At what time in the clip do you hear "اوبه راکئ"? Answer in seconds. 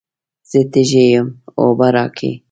1.61-2.31